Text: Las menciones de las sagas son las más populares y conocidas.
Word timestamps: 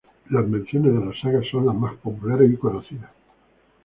Las 0.31 0.47
menciones 0.47 0.93
de 0.95 1.05
las 1.05 1.19
sagas 1.19 1.45
son 1.51 1.67
las 1.67 1.75
más 1.75 1.93
populares 1.97 2.51
y 2.51 2.57
conocidas. 2.57 3.11